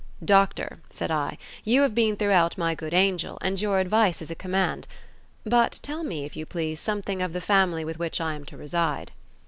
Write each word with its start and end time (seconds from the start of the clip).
"Doctor," 0.25 0.79
said 0.89 1.11
I, 1.11 1.37
"you 1.63 1.83
have 1.83 1.93
been 1.93 2.15
throughout 2.17 2.57
my 2.57 2.73
good 2.73 2.91
angel, 2.91 3.37
and 3.39 3.61
your 3.61 3.77
advice 3.77 4.19
is 4.19 4.31
a 4.31 4.35
command. 4.35 4.87
But 5.43 5.77
tell 5.83 6.03
me, 6.03 6.25
if 6.25 6.35
you 6.35 6.43
please, 6.47 6.79
something 6.79 7.21
of 7.21 7.33
the 7.33 7.39
family 7.39 7.85
with 7.85 7.99
which 7.99 8.19
I 8.19 8.33
am 8.33 8.43
to 8.45 8.57
reside." 8.57 9.11